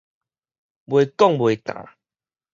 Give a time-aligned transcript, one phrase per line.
[0.87, 1.89] 袂講袂呾